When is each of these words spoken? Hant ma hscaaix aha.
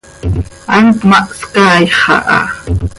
Hant 0.73 0.99
ma 1.09 1.19
hscaaix 1.27 1.93
aha. 2.13 2.39